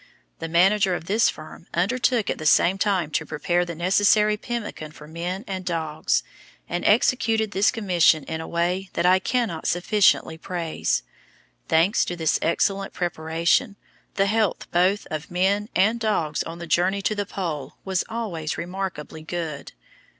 The 0.39 0.47
manager 0.49 0.95
of 0.95 1.05
this 1.05 1.29
firm 1.29 1.67
undertook 1.75 2.31
at 2.31 2.39
the 2.39 2.45
same 2.47 2.79
time 2.79 3.11
to 3.11 3.23
prepare 3.23 3.63
the 3.65 3.75
necessary 3.75 4.35
pemmican 4.35 4.91
for 4.91 5.07
men 5.07 5.43
and 5.45 5.63
dogs, 5.63 6.23
and 6.67 6.83
executed 6.85 7.51
this 7.51 7.69
commission 7.69 8.23
in 8.23 8.41
a 8.41 8.47
way 8.47 8.89
that 8.93 9.05
I 9.05 9.19
cannot 9.19 9.67
sufficiently 9.67 10.39
praise. 10.39 11.03
Thanks 11.67 12.03
to 12.05 12.15
this 12.15 12.39
excellent 12.41 12.93
preparation, 12.93 13.75
the 14.15 14.25
health 14.25 14.65
both 14.71 15.05
of 15.11 15.29
men 15.29 15.69
and 15.75 15.99
dogs 15.99 16.41
on 16.45 16.57
the 16.57 16.65
journey 16.65 17.03
to 17.03 17.13
the 17.13 17.27
Pole 17.27 17.77
was 17.85 18.03
always 18.09 18.57
remarkably 18.57 19.21
good. 19.21 19.73